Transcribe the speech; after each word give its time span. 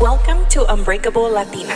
Welcome 0.00 0.46
to 0.50 0.64
Unbreakable 0.72 1.28
Latina. 1.28 1.74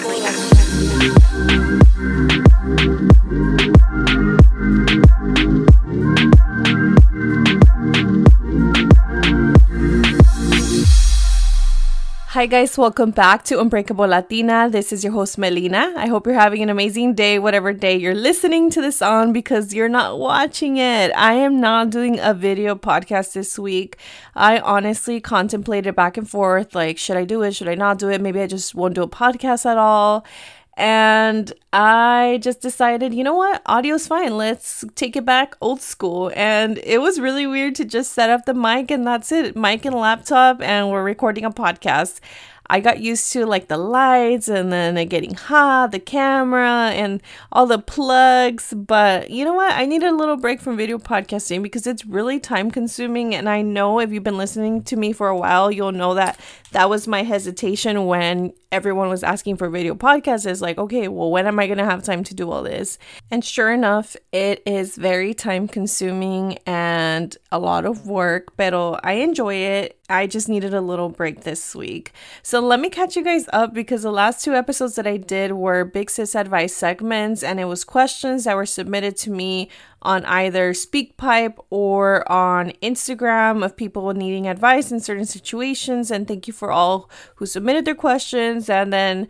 Hi, 12.43 12.47
guys, 12.47 12.77
welcome 12.77 13.13
back 13.13 13.45
to 13.45 13.61
Unbreakable 13.61 14.09
Latina. 14.09 14.69
This 14.69 14.93
is 14.93 15.05
your 15.05 15.13
host, 15.13 15.39
Melina. 15.39 15.95
I 15.97 16.09
hope 16.09 16.27
you're 16.27 16.35
having 16.35 16.61
an 16.61 16.71
amazing 16.71 17.15
day, 17.15 17.39
whatever 17.39 17.73
day 17.73 17.97
you're 17.97 18.17
listening 18.17 18.69
to 18.71 18.83
this 18.83 19.01
on, 19.01 19.33
because 19.33 19.73
you're 19.73 19.89
not 19.89 20.19
watching 20.19 20.77
it. 20.77 21.13
I 21.15 21.35
am 21.35 21.61
not 21.61 21.91
doing 21.91 22.19
a 22.19 22.35
video 22.35 22.75
podcast 22.75 23.35
this 23.35 23.61
week. 23.61 23.97
I 24.35 24.59
honestly 24.59 25.21
contemplated 25.21 25.95
back 25.95 26.17
and 26.17 26.29
forth 26.29 26.75
like, 26.75 26.99
should 26.99 27.17
I 27.17 27.25
do 27.25 27.43
it? 27.43 27.55
Should 27.55 27.69
I 27.69 27.77
not 27.77 28.01
do 28.01 28.09
it? 28.11 28.21
Maybe 28.21 28.41
I 28.41 28.49
just 28.49 28.75
won't 28.75 28.97
do 28.97 29.05
a 29.05 29.09
podcast 29.09 29.65
at 29.65 29.79
all. 29.79 30.27
And 30.77 31.53
I 31.73 32.39
just 32.43 32.61
decided, 32.63 33.13
you 33.13 33.25
know 33.25 33.35
what? 33.35 33.63
Audio's 33.67 34.07
fine. 34.07 34.37
Let's 34.39 34.85
take 34.95 35.17
it 35.17 35.25
back 35.25 35.55
old 35.61 35.81
school. 35.83 36.33
And 36.35 36.79
it 36.83 37.01
was 37.01 37.21
really 37.21 37.47
weird 37.47 37.75
to 37.77 37.85
just 37.85 38.13
set 38.13 38.31
up 38.31 38.47
the 38.47 38.55
mic 38.55 38.91
and 38.91 39.07
that's 39.07 39.31
it 39.33 39.55
mic 39.55 39.85
and 39.85 39.95
laptop, 39.95 40.63
and 40.63 40.91
we're 40.91 41.03
recording 41.03 41.45
a 41.45 41.51
podcast. 41.51 42.21
I 42.69 42.81
got 42.81 43.01
used 43.01 43.33
to 43.33 43.45
like 43.45 43.69
the 43.69 43.77
lights 43.77 44.49
and 44.49 44.73
then 44.73 44.97
it 44.97 45.07
getting 45.07 45.35
hot, 45.35 45.93
the 45.93 45.99
camera 45.99 46.91
and 46.95 47.23
all 47.51 47.67
the 47.67 47.79
plugs. 47.79 48.73
But 48.75 49.31
you 49.31 49.45
know 49.45 49.55
what? 49.55 49.75
I 49.75 49.85
need 49.85 50.03
a 50.03 50.13
little 50.13 50.37
break 50.37 50.61
from 50.61 50.77
video 50.77 50.99
podcasting 50.99 51.63
because 51.63 51.87
it's 51.87 52.07
really 52.07 52.41
time 52.41 52.71
consuming. 52.71 53.35
And 53.35 53.49
I 53.49 53.63
know 53.63 54.01
if 54.01 54.11
you've 54.11 54.23
been 54.23 54.39
listening 54.39 54.83
to 54.85 54.97
me 54.97 55.13
for 55.13 55.29
a 55.29 55.37
while, 55.37 55.71
you'll 55.71 55.93
know 55.93 56.15
that 56.15 56.41
that 56.71 56.89
was 56.89 57.07
my 57.07 57.23
hesitation 57.23 58.07
when 58.07 58.55
everyone 58.71 59.11
was 59.11 59.23
asking 59.23 59.57
for 59.57 59.69
video 59.69 59.95
podcasts. 59.95 60.47
Is 60.47 60.63
like, 60.63 60.79
okay, 60.79 61.09
well, 61.09 61.31
when 61.31 61.47
am 61.47 61.59
I 61.59 61.67
going 61.67 61.79
to 61.79 61.85
have 61.85 62.03
time 62.03 62.25
to 62.25 62.35
do 62.35 62.51
all 62.51 62.63
this? 62.63 62.99
And 63.31 63.45
sure 63.45 63.71
enough, 63.71 64.17
it 64.33 64.63
is 64.65 64.97
very 64.97 65.35
time 65.35 65.69
consuming 65.69 66.59
and 66.65 67.37
a 67.51 67.59
lot 67.59 67.85
of 67.85 68.07
work, 68.07 68.57
but 68.57 68.73
I 69.05 69.13
enjoy 69.15 69.57
it. 69.57 69.99
I 70.13 70.27
just 70.27 70.49
needed 70.49 70.75
a 70.75 70.81
little 70.81 71.09
break 71.09 71.41
this 71.41 71.75
week. 71.75 72.13
So 72.43 72.61
let 72.61 72.79
me 72.81 72.91
catch 72.91 73.17
you 73.17 73.25
guys 73.25 73.49
up 73.53 73.73
because 73.73 74.03
the 74.03 74.13
last 74.13 74.45
two 74.45 74.55
episodes 74.55 74.95
that 74.97 75.07
I 75.07 75.17
did 75.17 75.53
were 75.53 75.85
Big 75.85 76.11
Sis 76.11 76.35
Advice 76.35 76.75
segments, 76.75 77.43
and 77.43 77.59
it 77.59 77.65
was 77.65 77.83
questions 77.83 78.45
that 78.45 78.55
were 78.55 78.67
submitted 78.67 79.17
to 79.19 79.31
me 79.31 79.71
on 80.03 80.25
either 80.27 80.73
SpeakPipe 80.73 81.57
or 81.71 82.31
on 82.31 82.73
Instagram 82.83 83.65
of 83.65 83.77
people 83.77 84.13
needing 84.13 84.47
advice 84.47 84.93
in 84.93 85.01
certain 85.01 85.25
situations. 85.25 86.11
And 86.11 86.29
thank 86.29 86.47
you 86.47 86.53
for 86.53 86.71
all 86.71 87.09
who 87.37 87.47
submitted 87.47 87.85
their 87.85 87.95
questions. 87.95 88.69
And 88.69 88.93
then 88.93 89.29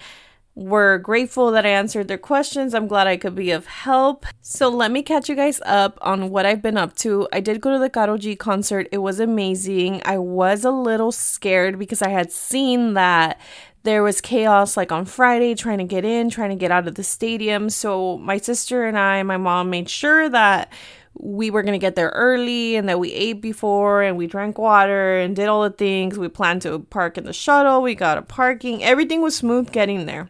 we're 0.55 0.99
grateful 0.99 1.51
that 1.53 1.65
I 1.65 1.71
answered 1.71 2.09
their 2.09 2.19
questions. 2.19 2.75
I'm 2.75 2.87
glad 2.87 3.07
I 3.07 3.17
could 3.17 3.35
be 3.35 3.51
of 3.53 3.67
help. 3.67 4.27
So 4.43 4.69
let 4.69 4.91
me 4.91 5.03
catch 5.03 5.29
you 5.29 5.35
guys 5.35 5.63
up 5.65 5.99
on 6.03 6.29
what 6.29 6.45
I've 6.45 6.61
been 6.61 6.77
up 6.77 6.95
to. 6.97 7.27
I 7.33 7.41
did 7.41 7.63
go 7.63 7.73
to 7.73 7.79
the 7.79 7.89
Karol 7.89 8.19
G 8.19 8.37
concert. 8.37 8.87
It 8.93 8.99
was 8.99 9.19
amazing. 9.19 10.03
I 10.05 10.19
was 10.19 10.65
a 10.65 10.71
little 10.71 11.11
scared 11.11 11.79
because 11.79 12.03
I 12.03 12.11
had 12.11 12.31
seen 12.31 12.93
that 12.95 13.41
there 13.85 14.03
was 14.03 14.21
chaos 14.21 14.77
like 14.77 14.93
on 14.93 15.07
Friday 15.07 15.55
trying 15.55 15.79
to 15.79 15.85
get 15.85 16.05
in, 16.05 16.29
trying 16.29 16.51
to 16.51 16.57
get 16.57 16.71
out 16.71 16.87
of 16.87 16.97
the 16.97 17.03
stadium. 17.03 17.71
So 17.71 18.19
my 18.19 18.37
sister 18.37 18.85
and 18.85 18.99
I, 18.99 19.23
my 19.23 19.39
mom 19.39 19.71
made 19.71 19.89
sure 19.89 20.29
that 20.29 20.71
we 21.15 21.51
were 21.51 21.63
going 21.63 21.79
to 21.79 21.85
get 21.85 21.95
there 21.95 22.11
early 22.11 22.77
and 22.77 22.89
that 22.89 23.01
we 23.01 23.13
ate 23.13 23.41
before 23.41 24.03
and 24.03 24.17
we 24.17 24.27
drank 24.27 24.59
water 24.59 25.19
and 25.19 25.35
did 25.35 25.49
all 25.49 25.63
the 25.63 25.71
things. 25.71 26.19
We 26.19 26.29
planned 26.29 26.63
to 26.63 26.81
park 26.81 27.17
in 27.17 27.25
the 27.25 27.33
shuttle. 27.33 27.83
We 27.83 27.95
got 27.95 28.19
a 28.19 28.23
parking. 28.23 28.85
Everything 28.85 29.23
was 29.23 29.37
smooth 29.37 29.73
getting 29.73 30.07
there. 30.07 30.29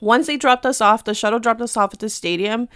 Once 0.00 0.26
they 0.26 0.36
dropped 0.36 0.66
us 0.66 0.80
off, 0.80 1.04
the 1.04 1.14
shuttle 1.14 1.38
dropped 1.38 1.60
us 1.60 1.76
off 1.76 1.94
at 1.94 2.00
the 2.00 2.08
stadium. 2.08 2.68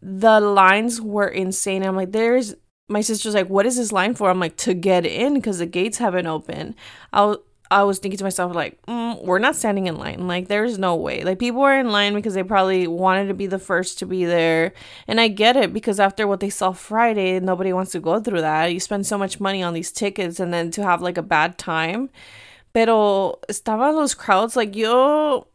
The 0.00 0.40
lines 0.40 1.00
were 1.00 1.28
insane. 1.28 1.82
I'm 1.82 1.96
like, 1.96 2.12
there's 2.12 2.54
my 2.88 3.00
sister's 3.02 3.34
like, 3.34 3.48
what 3.50 3.66
is 3.66 3.76
this 3.76 3.92
line 3.92 4.14
for? 4.14 4.30
I'm 4.30 4.40
like, 4.40 4.56
to 4.58 4.74
get 4.74 5.04
in 5.04 5.34
because 5.34 5.58
the 5.58 5.66
gates 5.66 5.98
haven't 5.98 6.26
opened. 6.26 6.74
I 7.12 7.36
I 7.70 7.82
was 7.82 7.98
thinking 7.98 8.16
to 8.18 8.24
myself, 8.24 8.54
like, 8.54 8.80
mm, 8.86 9.22
we're 9.22 9.38
not 9.38 9.54
standing 9.54 9.88
in 9.88 9.98
line. 9.98 10.26
Like, 10.26 10.48
there's 10.48 10.78
no 10.78 10.94
way. 10.96 11.22
Like, 11.22 11.38
people 11.38 11.60
are 11.62 11.78
in 11.78 11.90
line 11.90 12.14
because 12.14 12.32
they 12.32 12.42
probably 12.42 12.86
wanted 12.86 13.26
to 13.28 13.34
be 13.34 13.46
the 13.46 13.58
first 13.58 13.98
to 13.98 14.06
be 14.06 14.24
there. 14.24 14.72
And 15.06 15.20
I 15.20 15.28
get 15.28 15.56
it 15.56 15.74
because 15.74 16.00
after 16.00 16.26
what 16.26 16.40
they 16.40 16.48
saw 16.48 16.72
Friday, 16.72 17.38
nobody 17.40 17.74
wants 17.74 17.92
to 17.92 18.00
go 18.00 18.20
through 18.20 18.40
that. 18.40 18.72
You 18.72 18.80
spend 18.80 19.06
so 19.06 19.18
much 19.18 19.38
money 19.38 19.62
on 19.62 19.74
these 19.74 19.92
tickets 19.92 20.40
and 20.40 20.52
then 20.52 20.70
to 20.72 20.82
have 20.82 21.02
like 21.02 21.18
a 21.18 21.22
bad 21.22 21.58
time. 21.58 22.08
Pero 22.72 23.38
estaban 23.50 23.94
los 23.94 24.14
crowds, 24.14 24.56
like, 24.56 24.74
yo 24.74 25.46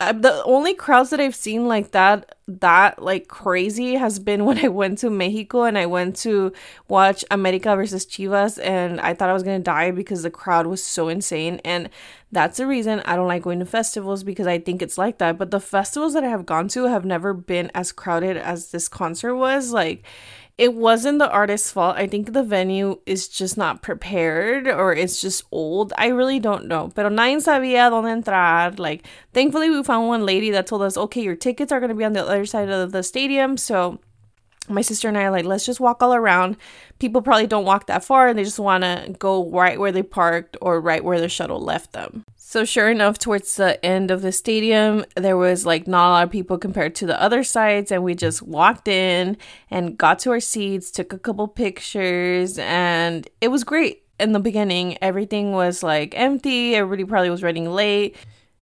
the 0.00 0.42
only 0.44 0.74
crowds 0.74 1.10
that 1.10 1.20
I've 1.20 1.34
seen 1.34 1.66
like 1.68 1.90
that 1.92 2.34
that 2.60 3.02
like 3.02 3.28
crazy 3.28 3.94
has 3.94 4.18
been 4.18 4.44
when 4.46 4.64
I 4.64 4.68
went 4.68 4.98
to 4.98 5.10
Mexico 5.10 5.62
and 5.62 5.78
I 5.78 5.86
went 5.86 6.16
to 6.16 6.52
watch 6.88 7.24
America 7.30 7.74
versus 7.76 8.04
Chivas 8.04 8.58
and 8.62 9.00
I 9.00 9.14
thought 9.14 9.30
I 9.30 9.32
was 9.32 9.42
gonna 9.42 9.60
die 9.60 9.90
because 9.90 10.22
the 10.22 10.30
crowd 10.30 10.66
was 10.66 10.82
so 10.82 11.08
insane 11.08 11.60
and 11.64 11.88
that's 12.32 12.58
the 12.58 12.66
reason 12.66 13.00
I 13.04 13.16
don't 13.16 13.28
like 13.28 13.42
going 13.42 13.58
to 13.58 13.66
festivals 13.66 14.22
because 14.22 14.46
I 14.46 14.58
think 14.58 14.82
it's 14.82 14.96
like 14.96 15.18
that. 15.18 15.36
But 15.36 15.50
the 15.50 15.58
festivals 15.58 16.14
that 16.14 16.22
I 16.22 16.28
have 16.28 16.46
gone 16.46 16.68
to 16.68 16.84
have 16.84 17.04
never 17.04 17.34
been 17.34 17.70
as 17.74 17.90
crowded 17.90 18.36
as 18.36 18.70
this 18.70 18.88
concert 18.88 19.34
was. 19.34 19.72
Like 19.72 20.04
it 20.60 20.74
wasn't 20.74 21.18
the 21.18 21.30
artist's 21.30 21.72
fault. 21.72 21.96
I 21.96 22.06
think 22.06 22.34
the 22.34 22.42
venue 22.42 23.00
is 23.06 23.28
just 23.28 23.56
not 23.56 23.80
prepared 23.80 24.68
or 24.68 24.92
it's 24.92 25.18
just 25.18 25.42
old. 25.50 25.94
I 25.96 26.08
really 26.08 26.38
don't 26.38 26.66
know. 26.66 26.92
Pero 26.94 27.08
nadie 27.08 27.40
sabía 27.40 27.88
dónde 27.88 28.12
entrar. 28.12 28.78
Like, 28.78 29.06
thankfully, 29.32 29.70
we 29.70 29.82
found 29.82 30.08
one 30.08 30.26
lady 30.26 30.50
that 30.50 30.66
told 30.66 30.82
us, 30.82 30.98
okay, 30.98 31.22
your 31.22 31.34
tickets 31.34 31.72
are 31.72 31.80
going 31.80 31.88
to 31.88 31.94
be 31.94 32.04
on 32.04 32.12
the 32.12 32.22
other 32.22 32.39
side 32.44 32.68
of 32.68 32.92
the 32.92 33.02
stadium. 33.02 33.56
So, 33.56 34.00
my 34.68 34.82
sister 34.82 35.08
and 35.08 35.18
I 35.18 35.24
are 35.24 35.30
like, 35.30 35.44
let's 35.44 35.66
just 35.66 35.80
walk 35.80 36.02
all 36.02 36.14
around. 36.14 36.56
People 36.98 37.22
probably 37.22 37.46
don't 37.46 37.64
walk 37.64 37.86
that 37.86 38.04
far 38.04 38.28
and 38.28 38.38
they 38.38 38.44
just 38.44 38.58
want 38.58 38.84
to 38.84 39.14
go 39.18 39.50
right 39.50 39.78
where 39.78 39.92
they 39.92 40.02
parked 40.02 40.56
or 40.60 40.80
right 40.80 41.02
where 41.02 41.20
the 41.20 41.28
shuttle 41.28 41.60
left 41.60 41.92
them. 41.92 42.24
So 42.36 42.64
sure 42.64 42.90
enough, 42.90 43.16
towards 43.16 43.54
the 43.54 43.84
end 43.84 44.10
of 44.10 44.22
the 44.22 44.32
stadium, 44.32 45.04
there 45.14 45.36
was 45.36 45.64
like 45.64 45.86
not 45.86 46.08
a 46.08 46.10
lot 46.10 46.24
of 46.24 46.30
people 46.30 46.58
compared 46.58 46.96
to 46.96 47.06
the 47.06 47.20
other 47.22 47.44
sides, 47.44 47.92
and 47.92 48.02
we 48.02 48.16
just 48.16 48.42
walked 48.42 48.88
in 48.88 49.36
and 49.70 49.96
got 49.96 50.18
to 50.20 50.32
our 50.32 50.40
seats, 50.40 50.90
took 50.90 51.12
a 51.12 51.18
couple 51.18 51.46
pictures, 51.46 52.58
and 52.58 53.28
it 53.40 53.48
was 53.48 53.62
great. 53.62 54.02
In 54.18 54.32
the 54.32 54.40
beginning, 54.40 54.98
everything 55.00 55.52
was 55.52 55.84
like 55.84 56.12
empty. 56.16 56.74
Everybody 56.74 57.04
probably 57.04 57.30
was 57.30 57.44
running 57.44 57.70
late. 57.70 58.16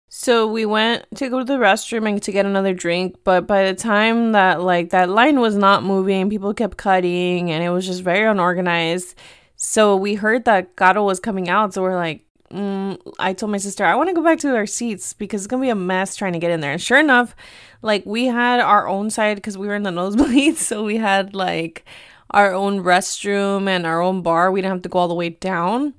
So 0.10 0.48
we 0.48 0.66
went 0.66 1.06
to 1.16 1.30
go 1.30 1.40
to 1.40 1.46
the 1.46 1.58
restroom 1.58 2.08
and 2.08 2.22
to 2.24 2.32
get 2.32 2.46
another 2.46 2.74
drink, 2.74 3.18
but 3.24 3.46
by 3.46 3.66
the 3.66 3.74
time 3.74 4.32
that 4.32 4.62
like 4.62 4.92
that 4.92 5.10
line 5.10 5.42
was 5.42 5.58
not 5.58 5.84
moving, 5.84 6.30
people 6.30 6.54
kept 6.54 6.78
cutting 6.78 7.52
and 7.52 7.64
it 7.64 7.70
was 7.70 7.86
just 7.86 8.04
very 8.04 8.26
unorganized. 8.26 9.16
So 9.58 9.98
we 9.98 10.16
heard 10.16 10.46
that 10.46 10.76
Gato 10.76 11.04
was 11.04 11.20
coming 11.20 11.50
out, 11.50 11.74
so 11.74 11.82
we're 11.82 11.96
like, 11.96 12.24
mm, 12.52 12.98
I 13.20 13.34
told 13.34 13.52
my 13.52 13.58
sister, 13.58 13.84
I 13.84 13.96
want 13.96 14.10
to 14.10 14.16
go 14.16 14.24
back 14.24 14.40
to 14.40 14.56
our 14.56 14.66
seats 14.66 15.14
because 15.14 15.46
it's 15.46 15.52
to 15.52 15.58
be 15.58 15.70
a 15.70 15.76
mess 15.76 16.16
trying 16.16 16.34
to 16.34 16.40
get 16.40 16.52
in 16.52 16.62
there. 16.62 16.72
And 16.72 16.82
sure 16.82 17.00
enough, 17.00 17.36
like 17.82 18.06
we 18.06 18.28
had 18.28 18.60
our 18.60 18.88
own 18.88 19.10
side 19.10 19.36
because 19.36 19.58
we 19.58 19.68
were 19.68 19.76
in 19.76 19.84
the 19.84 19.90
nosebleeds. 19.92 20.58
So 20.58 20.84
we 20.84 20.98
had 20.98 21.36
like 21.36 21.86
our 22.32 22.54
own 22.54 22.84
restroom 22.84 23.68
and 23.68 23.86
our 23.86 24.02
own 24.02 24.22
bar. 24.22 24.52
We 24.52 24.62
didn't 24.62 24.76
have 24.76 24.82
to 24.84 24.90
go 24.90 25.00
all 25.00 25.08
the 25.08 25.16
way 25.16 25.30
down. 25.30 25.94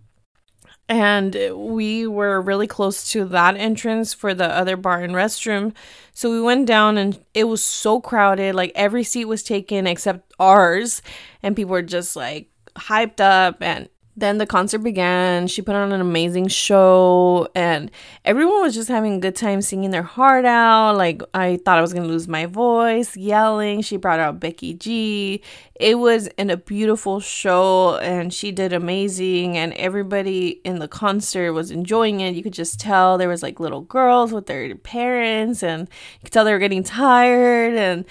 And 0.89 1.37
we 1.55 2.07
were 2.07 2.41
really 2.41 2.67
close 2.67 3.11
to 3.13 3.27
that 3.27 3.57
entrance 3.57 4.15
for 4.15 4.33
the 4.33 4.49
other 4.49 4.77
bar 4.77 5.03
and 5.03 5.15
restroom. 5.15 5.75
So 6.15 6.31
we 6.31 6.41
went 6.41 6.67
down 6.67 6.97
and 6.97 7.23
it 7.35 7.45
was 7.45 7.63
so 7.63 8.01
crowded. 8.01 8.55
Like 8.55 8.73
every 8.75 9.05
seat 9.05 9.27
was 9.27 9.43
taken 9.43 9.87
except 9.87 10.33
ours. 10.39 11.03
And 11.43 11.55
people 11.55 11.73
were 11.73 11.83
just 11.83 12.17
like 12.17 12.49
hyped 12.77 13.21
up 13.21 13.63
and 13.63 13.89
then 14.19 14.39
the 14.39 14.47
concert 14.47 14.81
began. 14.81 15.47
She 15.47 15.63
put 15.63 15.77
on 15.77 15.93
an 15.93 16.01
amazing 16.01 16.49
show, 16.49 17.49
and 17.55 17.91
everyone 18.25 18.63
was 18.63 18.75
just 18.75 18.89
having 18.89 19.15
a 19.15 19.19
good 19.21 19.37
time 19.37 19.63
singing 19.63 19.91
their 19.91 20.03
heart 20.03 20.45
out. 20.45 20.97
Like, 20.97 21.23
I 21.35 21.59
thought 21.65 21.79
I 21.79 21.81
was 21.81 21.93
gonna 21.93 22.09
lose 22.09 22.27
my 22.27 22.47
voice, 22.47 23.17
yelling. 23.17 23.81
She 23.83 23.97
brought 23.97 24.19
out 24.19 24.41
Becky 24.41 24.75
G. 24.75 25.41
It 25.79 25.99
was 25.99 26.27
in 26.39 26.51
a 26.51 26.57
beautiful 26.57 27.21
show, 27.21 27.97
and 27.99 28.35
she 28.35 28.51
did 28.51 28.73
amazing. 28.73 29.57
And 29.57 29.73
everybody 29.75 30.61
in 30.65 30.81
the 30.81 30.89
concert 30.89 31.53
was 31.53 31.71
enjoying 31.71 32.21
it. 32.21 32.35
You 32.35 32.43
could 32.43 32.53
just 32.53 32.81
tell 32.81 33.19
there 33.19 33.29
was 33.29 33.43
like 33.43 33.61
little 33.61 33.83
girls 33.83 34.33
with 34.33 34.47
their 34.47 34.75
parents, 34.75 35.63
and 35.63 35.83
you 35.83 36.25
could 36.25 36.33
tell 36.33 36.45
they 36.45 36.53
were 36.53 36.59
getting 36.59 36.83
tired. 36.83 37.77
And 37.77 38.05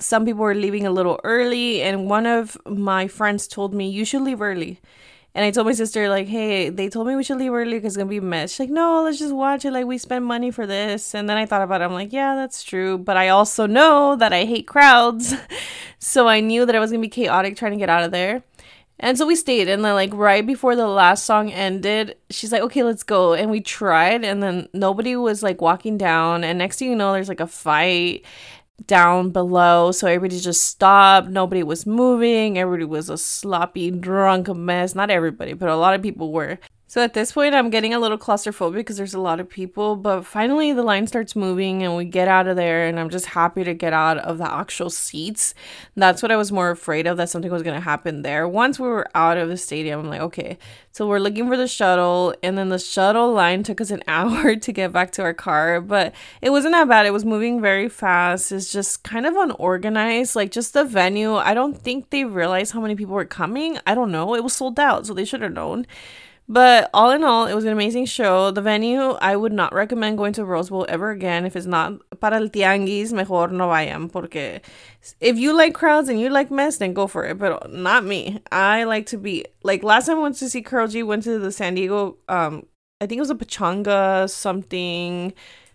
some 0.00 0.24
people 0.24 0.42
were 0.42 0.54
leaving 0.54 0.86
a 0.86 0.90
little 0.90 1.20
early. 1.22 1.82
And 1.82 2.10
one 2.10 2.26
of 2.26 2.58
my 2.66 3.06
friends 3.06 3.46
told 3.46 3.74
me, 3.74 3.88
You 3.88 4.04
should 4.04 4.22
leave 4.22 4.42
early 4.42 4.80
and 5.34 5.46
I 5.46 5.50
told 5.50 5.66
my 5.66 5.72
sister, 5.72 6.10
like, 6.10 6.28
hey, 6.28 6.68
they 6.68 6.90
told 6.90 7.06
me 7.06 7.16
we 7.16 7.24
should 7.24 7.38
leave 7.38 7.52
early 7.52 7.74
because 7.74 7.92
it's 7.92 7.96
going 7.96 8.08
to 8.08 8.10
be 8.10 8.18
a 8.18 8.22
mess. 8.22 8.50
She's 8.50 8.60
like, 8.60 8.70
no, 8.70 9.02
let's 9.02 9.18
just 9.18 9.34
watch 9.34 9.64
it. 9.64 9.70
Like, 9.70 9.86
we 9.86 9.96
spend 9.96 10.26
money 10.26 10.50
for 10.50 10.66
this. 10.66 11.14
And 11.14 11.28
then 11.28 11.38
I 11.38 11.46
thought 11.46 11.62
about 11.62 11.80
it. 11.80 11.84
I'm 11.84 11.94
like, 11.94 12.12
yeah, 12.12 12.34
that's 12.34 12.62
true. 12.62 12.98
But 12.98 13.16
I 13.16 13.30
also 13.30 13.66
know 13.66 14.14
that 14.16 14.34
I 14.34 14.44
hate 14.44 14.66
crowds. 14.66 15.34
so 15.98 16.28
I 16.28 16.40
knew 16.40 16.66
that 16.66 16.76
I 16.76 16.80
was 16.80 16.90
going 16.90 17.00
to 17.00 17.06
be 17.06 17.10
chaotic 17.10 17.56
trying 17.56 17.72
to 17.72 17.78
get 17.78 17.88
out 17.88 18.04
of 18.04 18.10
there. 18.10 18.42
And 19.00 19.18
so 19.18 19.26
we 19.26 19.34
stayed, 19.34 19.68
and 19.68 19.84
then 19.84 19.94
like 19.94 20.14
right 20.14 20.46
before 20.46 20.76
the 20.76 20.86
last 20.86 21.24
song 21.24 21.50
ended, 21.50 22.16
she's 22.30 22.52
like, 22.52 22.62
"Okay, 22.62 22.84
let's 22.84 23.02
go." 23.02 23.34
And 23.34 23.50
we 23.50 23.60
tried, 23.60 24.24
and 24.24 24.40
then 24.40 24.68
nobody 24.72 25.16
was 25.16 25.42
like 25.42 25.60
walking 25.60 25.98
down. 25.98 26.44
And 26.44 26.58
next 26.58 26.78
thing 26.78 26.88
you 26.88 26.94
know, 26.94 27.12
there's 27.12 27.28
like 27.28 27.40
a 27.40 27.48
fight 27.48 28.24
down 28.86 29.30
below. 29.30 29.92
So 29.92 30.06
everybody 30.06 30.40
just 30.40 30.64
stopped. 30.64 31.28
Nobody 31.28 31.62
was 31.62 31.86
moving. 31.86 32.58
Everybody 32.58 32.84
was 32.84 33.08
a 33.08 33.18
sloppy, 33.18 33.90
drunk 33.90 34.48
mess. 34.54 34.94
Not 34.94 35.10
everybody, 35.10 35.52
but 35.52 35.68
a 35.68 35.76
lot 35.76 35.94
of 35.94 36.02
people 36.02 36.32
were. 36.32 36.58
So 36.92 37.00
at 37.00 37.14
this 37.14 37.32
point, 37.32 37.54
I'm 37.54 37.70
getting 37.70 37.94
a 37.94 37.98
little 37.98 38.18
claustrophobic 38.18 38.74
because 38.74 38.98
there's 38.98 39.14
a 39.14 39.18
lot 39.18 39.40
of 39.40 39.48
people. 39.48 39.96
But 39.96 40.26
finally, 40.26 40.74
the 40.74 40.82
line 40.82 41.06
starts 41.06 41.34
moving 41.34 41.82
and 41.82 41.96
we 41.96 42.04
get 42.04 42.28
out 42.28 42.46
of 42.46 42.56
there. 42.56 42.86
And 42.86 43.00
I'm 43.00 43.08
just 43.08 43.24
happy 43.24 43.64
to 43.64 43.72
get 43.72 43.94
out 43.94 44.18
of 44.18 44.36
the 44.36 44.52
actual 44.52 44.90
seats. 44.90 45.54
That's 45.96 46.22
what 46.22 46.30
I 46.30 46.36
was 46.36 46.52
more 46.52 46.68
afraid 46.68 47.06
of 47.06 47.16
that 47.16 47.30
something 47.30 47.50
was 47.50 47.62
going 47.62 47.76
to 47.76 47.80
happen 47.80 48.20
there. 48.20 48.46
Once 48.46 48.78
we 48.78 48.88
were 48.88 49.08
out 49.14 49.38
of 49.38 49.48
the 49.48 49.56
stadium, 49.56 50.00
I'm 50.00 50.08
like, 50.10 50.20
okay. 50.20 50.58
So 50.90 51.08
we're 51.08 51.18
looking 51.18 51.48
for 51.48 51.56
the 51.56 51.66
shuttle. 51.66 52.34
And 52.42 52.58
then 52.58 52.68
the 52.68 52.78
shuttle 52.78 53.32
line 53.32 53.62
took 53.62 53.80
us 53.80 53.90
an 53.90 54.02
hour 54.06 54.54
to 54.54 54.72
get 54.72 54.92
back 54.92 55.12
to 55.12 55.22
our 55.22 55.32
car. 55.32 55.80
But 55.80 56.12
it 56.42 56.50
wasn't 56.50 56.74
that 56.74 56.90
bad. 56.90 57.06
It 57.06 57.14
was 57.14 57.24
moving 57.24 57.62
very 57.62 57.88
fast. 57.88 58.52
It's 58.52 58.70
just 58.70 59.02
kind 59.02 59.24
of 59.24 59.34
unorganized. 59.34 60.36
Like 60.36 60.50
just 60.50 60.74
the 60.74 60.84
venue, 60.84 61.36
I 61.36 61.54
don't 61.54 61.80
think 61.80 62.10
they 62.10 62.24
realized 62.24 62.74
how 62.74 62.82
many 62.82 62.96
people 62.96 63.14
were 63.14 63.24
coming. 63.24 63.78
I 63.86 63.94
don't 63.94 64.12
know. 64.12 64.34
It 64.34 64.44
was 64.44 64.52
sold 64.52 64.78
out. 64.78 65.06
So 65.06 65.14
they 65.14 65.24
should 65.24 65.40
have 65.40 65.54
known. 65.54 65.86
But 66.48 66.90
all 66.92 67.10
in 67.10 67.24
all, 67.24 67.46
it 67.46 67.54
was 67.54 67.64
an 67.64 67.72
amazing 67.72 68.06
show. 68.06 68.50
The 68.50 68.60
venue, 68.60 69.12
I 69.12 69.36
would 69.36 69.52
not 69.52 69.72
recommend 69.72 70.18
going 70.18 70.32
to 70.34 70.44
Rose 70.44 70.70
Bowl 70.70 70.84
ever 70.88 71.10
again. 71.10 71.46
If 71.46 71.56
it's 71.56 71.66
not 71.66 72.00
para 72.20 72.36
el 72.36 72.48
tianguis, 72.48 73.12
mejor 73.12 73.48
no 73.48 73.68
vayan. 73.68 74.10
Porque 74.10 74.60
if 75.20 75.38
you 75.38 75.56
like 75.56 75.72
crowds 75.72 76.08
and 76.08 76.20
you 76.20 76.28
like 76.30 76.50
mess, 76.50 76.78
then 76.78 76.92
go 76.92 77.06
for 77.06 77.24
it. 77.24 77.38
But 77.38 77.72
not 77.72 78.04
me. 78.04 78.40
I 78.50 78.84
like 78.84 79.06
to 79.06 79.18
be, 79.18 79.44
like 79.62 79.82
last 79.82 80.06
time 80.06 80.18
I 80.18 80.22
went 80.22 80.36
to 80.36 80.50
see 80.50 80.62
Karol 80.62 80.88
G, 80.88 81.02
went 81.02 81.22
to 81.24 81.38
the 81.38 81.52
San 81.52 81.74
Diego, 81.74 82.18
um, 82.28 82.66
I 83.00 83.06
think 83.06 83.18
it 83.18 83.22
was 83.22 83.30
a 83.30 83.34
Pechanga 83.34 84.28
something 84.28 85.32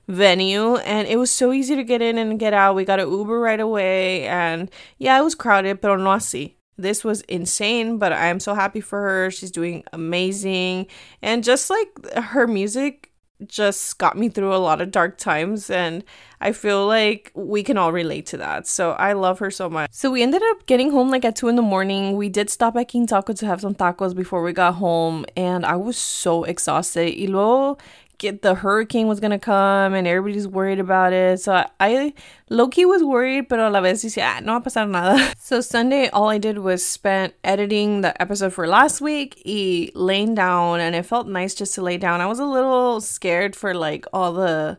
venue 0.07 0.77
and 0.77 1.07
it 1.07 1.17
was 1.17 1.29
so 1.29 1.51
easy 1.51 1.75
to 1.75 1.83
get 1.83 2.01
in 2.01 2.17
and 2.17 2.39
get 2.39 2.53
out. 2.53 2.75
We 2.75 2.85
got 2.85 2.99
an 2.99 3.09
Uber 3.09 3.39
right 3.39 3.59
away 3.59 4.27
and 4.27 4.69
yeah, 4.97 5.19
it 5.19 5.23
was 5.23 5.35
crowded, 5.35 5.81
pero 5.81 5.97
no 5.97 6.11
así 6.11 6.56
this 6.77 7.03
was 7.03 7.21
insane, 7.21 7.97
but 7.97 8.13
I 8.13 8.27
am 8.27 8.39
so 8.39 8.53
happy 8.53 8.81
for 8.81 9.01
her. 9.01 9.31
She's 9.31 9.51
doing 9.51 9.83
amazing. 9.91 10.87
And 11.21 11.43
just 11.43 11.69
like 11.69 12.13
her 12.15 12.47
music 12.47 13.11
just 13.45 13.99
got 13.99 14.17
me 14.17 14.29
through 14.29 14.53
a 14.53 14.57
lot 14.57 14.81
of 14.81 14.89
dark 14.89 15.17
times 15.17 15.69
and 15.69 16.03
I 16.41 16.51
feel 16.51 16.87
like 16.87 17.31
we 17.35 17.61
can 17.61 17.77
all 17.77 17.91
relate 17.91 18.25
to 18.27 18.37
that. 18.37 18.67
So 18.67 18.91
I 18.93 19.13
love 19.13 19.39
her 19.39 19.51
so 19.51 19.69
much. 19.69 19.91
So 19.93 20.09
we 20.09 20.23
ended 20.23 20.41
up 20.51 20.65
getting 20.65 20.91
home 20.91 21.11
like 21.11 21.23
at 21.23 21.35
two 21.35 21.47
in 21.47 21.55
the 21.55 21.61
morning. 21.61 22.15
We 22.15 22.29
did 22.29 22.49
stop 22.49 22.75
at 22.75 22.87
King 22.87 23.05
Taco 23.05 23.33
to 23.33 23.45
have 23.45 23.61
some 23.61 23.75
tacos 23.75 24.15
before 24.15 24.41
we 24.41 24.53
got 24.53 24.75
home 24.75 25.25
and 25.35 25.65
I 25.65 25.75
was 25.75 25.97
so 25.97 26.43
exhausted. 26.45 27.13
Y 27.17 27.27
luego 27.27 27.77
get 28.17 28.41
the 28.41 28.55
hurricane 28.55 29.07
was 29.07 29.19
gonna 29.19 29.39
come 29.39 29.93
and 29.93 30.07
everybody's 30.07 30.47
worried 30.47 30.79
about 30.79 31.13
it. 31.13 31.39
So 31.39 31.53
I, 31.53 31.67
I 31.79 32.13
low-key 32.49 32.85
was 32.85 33.03
worried, 33.03 33.47
but 33.47 33.59
a 33.59 33.69
la 33.69 33.81
vez 33.81 34.03
decía, 34.03 34.23
ah, 34.23 34.39
no 34.39 34.53
va 34.53 34.57
a 34.57 34.61
pasar 34.61 34.89
nada. 34.89 35.33
So 35.39 35.61
Sunday, 35.61 36.09
all 36.09 36.29
I 36.29 36.37
did 36.37 36.59
was 36.59 36.85
spent 36.85 37.33
editing 37.43 38.01
the 38.01 38.19
episode 38.21 38.53
for 38.53 38.67
last 38.67 39.01
week 39.01 39.41
y 39.45 39.89
laying 39.93 40.35
down 40.35 40.79
and 40.79 40.95
it 40.95 41.05
felt 41.05 41.27
nice 41.27 41.53
just 41.53 41.75
to 41.75 41.81
lay 41.81 41.97
down. 41.97 42.21
I 42.21 42.25
was 42.25 42.39
a 42.39 42.45
little 42.45 43.01
scared 43.01 43.55
for 43.55 43.73
like 43.73 44.05
all 44.11 44.33
the 44.33 44.77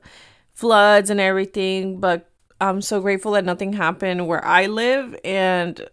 floods 0.55 1.11
and 1.11 1.21
everything, 1.21 2.01
but 2.01 2.29
I'm 2.61 2.83
so 2.83 3.01
grateful 3.01 3.33
that 3.33 3.45
nothing 3.45 3.73
happened 3.73 4.27
where 4.27 4.45
I 4.45 4.67
live 4.67 5.15
and 5.25 5.89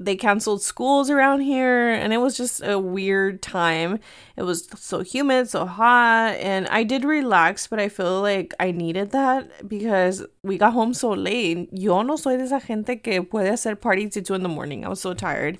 they 0.00 0.16
canceled 0.16 0.62
schools 0.62 1.10
around 1.10 1.42
here 1.42 1.90
and 1.90 2.12
it 2.12 2.16
was 2.16 2.34
just 2.34 2.62
a 2.64 2.78
weird 2.78 3.42
time. 3.42 4.00
It 4.34 4.44
was 4.44 4.66
so 4.76 5.02
humid, 5.02 5.50
so 5.50 5.66
hot, 5.66 6.36
and 6.40 6.66
I 6.68 6.84
did 6.84 7.04
relax, 7.04 7.66
but 7.66 7.78
I 7.78 7.90
feel 7.90 8.22
like 8.22 8.54
I 8.58 8.70
needed 8.70 9.10
that 9.10 9.68
because 9.68 10.24
we 10.42 10.56
got 10.56 10.72
home 10.72 10.94
so 10.94 11.10
late. 11.10 11.68
Yo 11.70 12.00
no 12.00 12.16
soy 12.16 12.38
de 12.38 12.44
esa 12.44 12.60
gente 12.60 12.96
que 12.96 13.22
puede 13.22 13.50
hacer 13.50 13.78
party 13.78 14.08
till 14.08 14.22
2 14.22 14.34
in 14.34 14.42
the 14.42 14.48
morning. 14.48 14.86
I 14.86 14.88
was 14.88 15.00
so 15.00 15.12
tired. 15.12 15.58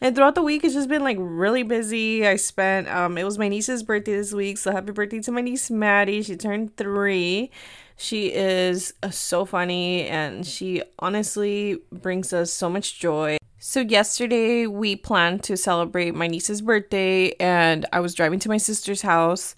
And 0.00 0.16
throughout 0.16 0.34
the 0.34 0.42
week, 0.42 0.64
it's 0.64 0.74
just 0.74 0.88
been 0.88 1.04
like 1.04 1.18
really 1.20 1.62
busy. 1.62 2.26
I 2.26 2.36
spent, 2.36 2.88
um, 2.88 3.18
it 3.18 3.24
was 3.24 3.38
my 3.38 3.48
niece's 3.48 3.82
birthday 3.82 4.16
this 4.16 4.32
week, 4.32 4.56
so 4.56 4.72
happy 4.72 4.92
birthday 4.92 5.20
to 5.20 5.30
my 5.30 5.42
niece 5.42 5.70
Maddie. 5.70 6.22
She 6.22 6.34
turned 6.34 6.78
three. 6.78 7.50
She 7.96 8.32
is 8.32 8.94
uh, 9.02 9.10
so 9.10 9.44
funny 9.44 10.06
and 10.06 10.46
she 10.46 10.82
honestly 10.98 11.78
brings 11.92 12.32
us 12.32 12.50
so 12.50 12.70
much 12.70 12.98
joy. 12.98 13.36
So, 13.72 13.80
yesterday 13.80 14.66
we 14.66 14.96
planned 14.96 15.44
to 15.44 15.56
celebrate 15.56 16.14
my 16.14 16.26
niece's 16.26 16.60
birthday, 16.60 17.30
and 17.40 17.86
I 17.90 18.00
was 18.00 18.12
driving 18.12 18.38
to 18.40 18.50
my 18.50 18.58
sister's 18.58 19.00
house. 19.00 19.56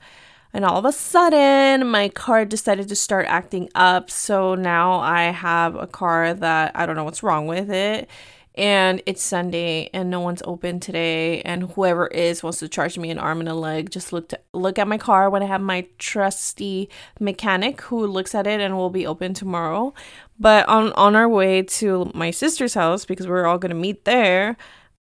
And 0.52 0.64
all 0.64 0.78
of 0.78 0.84
a 0.84 0.92
sudden, 0.92 1.88
my 1.88 2.10
car 2.10 2.44
decided 2.44 2.88
to 2.90 2.94
start 2.94 3.26
acting 3.26 3.70
up. 3.74 4.12
So 4.12 4.54
now 4.54 5.00
I 5.00 5.32
have 5.32 5.74
a 5.74 5.88
car 5.88 6.32
that 6.32 6.70
I 6.76 6.86
don't 6.86 6.94
know 6.94 7.02
what's 7.02 7.24
wrong 7.24 7.48
with 7.48 7.68
it 7.72 8.08
and 8.54 9.02
it's 9.04 9.22
Sunday 9.22 9.90
and 9.92 10.10
no 10.10 10.20
one's 10.20 10.42
open 10.44 10.78
today 10.78 11.42
and 11.42 11.72
whoever 11.72 12.06
is 12.08 12.42
wants 12.42 12.60
to 12.60 12.68
charge 12.68 12.96
me 12.96 13.10
an 13.10 13.18
arm 13.18 13.40
and 13.40 13.48
a 13.48 13.54
leg 13.54 13.90
just 13.90 14.12
look 14.12 14.28
to 14.28 14.38
look 14.52 14.78
at 14.78 14.86
my 14.86 14.98
car 14.98 15.28
when 15.28 15.42
I 15.42 15.46
have 15.46 15.60
my 15.60 15.86
trusty 15.98 16.88
mechanic 17.18 17.80
who 17.82 18.06
looks 18.06 18.34
at 18.34 18.46
it 18.46 18.60
and 18.60 18.76
will 18.76 18.90
be 18.90 19.06
open 19.06 19.34
tomorrow. 19.34 19.92
But 20.38 20.68
on 20.68 20.92
on 20.92 21.16
our 21.16 21.28
way 21.28 21.62
to 21.62 22.10
my 22.14 22.30
sister's 22.30 22.74
house 22.74 23.04
because 23.04 23.26
we're 23.26 23.46
all 23.46 23.58
going 23.58 23.70
to 23.70 23.76
meet 23.76 24.04
there, 24.04 24.56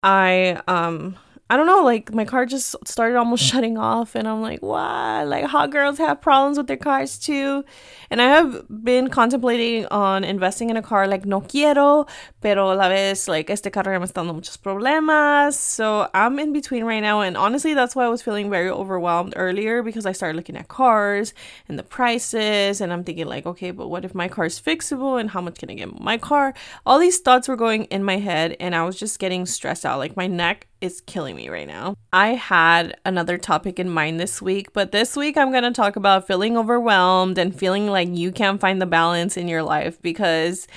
I 0.03 0.61
um 0.67 1.17
I 1.53 1.55
don't 1.55 1.67
know, 1.67 1.83
like 1.83 2.11
my 2.11 2.25
car 2.25 2.47
just 2.47 2.75
started 2.87 3.15
almost 3.15 3.43
shutting 3.51 3.77
off, 3.77 4.15
and 4.15 4.27
I'm 4.27 4.41
like, 4.41 4.63
what? 4.63 5.27
Like, 5.27 5.45
hot 5.45 5.69
girls 5.69 5.99
have 5.99 6.19
problems 6.19 6.57
with 6.57 6.65
their 6.65 6.77
cars 6.77 7.19
too. 7.19 7.63
And 8.09 8.19
I 8.19 8.25
have 8.25 8.65
been 8.83 9.07
contemplating 9.09 9.85
on 9.91 10.23
investing 10.23 10.71
in 10.71 10.77
a 10.77 10.81
car, 10.81 11.07
like, 11.07 11.27
no 11.27 11.41
quiero, 11.41 12.07
pero 12.41 12.73
a 12.73 12.73
la 12.73 12.89
vez, 12.89 13.27
like, 13.27 13.51
este 13.51 13.71
carro 13.71 13.99
me 13.99 14.05
está 14.07 14.15
dando 14.15 14.33
muchos 14.33 14.57
problemas. 14.57 15.53
So 15.53 16.09
I'm 16.15 16.39
in 16.39 16.53
between 16.53 16.85
right 16.85 17.01
now, 17.01 17.21
and 17.21 17.37
honestly, 17.37 17.75
that's 17.75 17.95
why 17.95 18.05
I 18.05 18.09
was 18.09 18.23
feeling 18.23 18.49
very 18.49 18.71
overwhelmed 18.71 19.33
earlier 19.35 19.83
because 19.83 20.07
I 20.07 20.11
started 20.11 20.35
looking 20.35 20.57
at 20.57 20.69
cars 20.69 21.35
and 21.69 21.77
the 21.77 21.83
prices, 21.83 22.81
and 22.81 22.91
I'm 22.91 23.03
thinking, 23.03 23.27
like, 23.27 23.45
okay, 23.45 23.69
but 23.69 23.89
what 23.89 24.05
if 24.05 24.15
my 24.15 24.27
car 24.27 24.45
is 24.45 24.59
fixable, 24.59 25.19
and 25.19 25.29
how 25.29 25.41
much 25.41 25.59
can 25.59 25.69
I 25.69 25.75
get 25.75 26.01
my 26.01 26.17
car? 26.17 26.55
All 26.83 26.97
these 26.97 27.19
thoughts 27.19 27.47
were 27.47 27.55
going 27.55 27.83
in 27.91 28.03
my 28.03 28.17
head, 28.17 28.57
and 28.59 28.73
I 28.73 28.83
was 28.85 28.95
just 28.95 29.19
getting 29.19 29.45
stressed 29.45 29.85
out. 29.85 29.99
Like, 29.99 30.17
my 30.17 30.25
neck 30.25 30.65
is 30.83 30.99
killing 30.99 31.37
me 31.37 31.47
right 31.47 31.65
now. 31.65 31.95
I 32.11 32.33
had 32.33 32.97
another 33.05 33.37
topic 33.37 33.79
in 33.79 33.89
mind 33.89 34.19
this 34.19 34.41
week, 34.41 34.73
but 34.73 34.91
this 34.91 35.15
week 35.15 35.37
I'm 35.37 35.49
going 35.49 35.63
to 35.63 35.71
talk 35.71 35.95
about 35.95 36.27
feeling 36.27 36.57
overwhelmed 36.57 37.37
and 37.37 37.57
feeling 37.57 37.87
like 37.87 38.09
you 38.09 38.33
can't 38.33 38.59
find 38.59 38.81
the 38.81 38.85
balance 38.85 39.37
in 39.37 39.47
your 39.47 39.63
life 39.63 40.01
because 40.01 40.67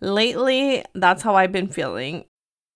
lately 0.00 0.84
that's 0.94 1.22
how 1.22 1.34
I've 1.34 1.50
been 1.50 1.66
feeling. 1.66 2.26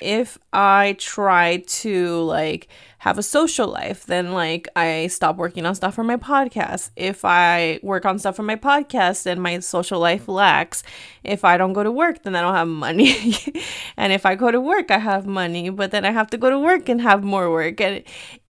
if 0.00 0.38
I 0.52 0.96
try 0.98 1.58
to 1.66 2.22
like 2.22 2.68
have 2.98 3.18
a 3.18 3.22
social 3.22 3.68
life, 3.68 4.06
then 4.06 4.32
like 4.32 4.68
I 4.76 5.06
stop 5.08 5.36
working 5.36 5.66
on 5.66 5.74
stuff 5.74 5.94
for 5.94 6.04
my 6.04 6.16
podcast. 6.16 6.90
If 6.96 7.24
I 7.24 7.80
work 7.82 8.04
on 8.04 8.18
stuff 8.18 8.36
for 8.36 8.42
my 8.42 8.56
podcast, 8.56 9.24
then 9.24 9.40
my 9.40 9.58
social 9.60 10.00
life 10.00 10.28
lacks. 10.28 10.82
If 11.24 11.44
I 11.44 11.56
don't 11.56 11.72
go 11.72 11.82
to 11.82 11.92
work, 11.92 12.22
then 12.22 12.36
I 12.36 12.40
don't 12.40 12.54
have 12.54 12.68
money. 12.68 13.34
and 13.96 14.12
if 14.12 14.26
I 14.26 14.34
go 14.34 14.50
to 14.50 14.60
work, 14.60 14.90
I 14.90 14.98
have 14.98 15.26
money, 15.26 15.70
but 15.70 15.90
then 15.90 16.04
I 16.04 16.10
have 16.10 16.30
to 16.30 16.38
go 16.38 16.50
to 16.50 16.58
work 16.58 16.88
and 16.88 17.00
have 17.00 17.24
more 17.24 17.50
work. 17.50 17.80
And 17.80 18.04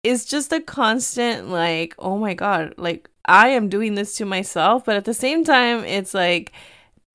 it's 0.03 0.25
just 0.25 0.51
a 0.53 0.61
constant 0.61 1.49
like, 1.49 1.95
oh 1.99 2.17
my 2.17 2.33
God, 2.33 2.73
like 2.77 3.09
I 3.25 3.49
am 3.49 3.69
doing 3.69 3.95
this 3.95 4.15
to 4.15 4.25
myself. 4.25 4.85
But 4.85 4.95
at 4.95 5.05
the 5.05 5.13
same 5.13 5.43
time, 5.43 5.83
it's 5.83 6.13
like, 6.13 6.51